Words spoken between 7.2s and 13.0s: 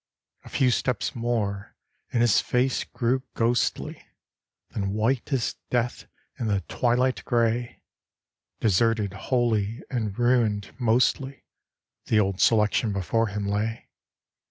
grey; Deserted wholly, and ruined mostly, The Old Selection